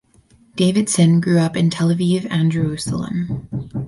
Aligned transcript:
Davidsson 0.55 1.21
grew 1.21 1.37
up 1.37 1.55
in 1.55 1.69
Tel 1.69 1.89
Aviv 1.89 2.25
and 2.31 2.51
Jerusalem. 2.51 3.47